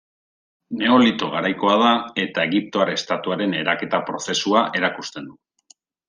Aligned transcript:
Neolito 0.77 1.27
garaikoa 1.33 1.75
da, 1.81 1.91
eta 2.23 2.45
egiptoar 2.49 2.91
estatuaren 2.93 3.53
eraketa 3.59 3.99
prozesua 4.07 4.63
erakusten 4.81 5.29
du. 5.29 5.37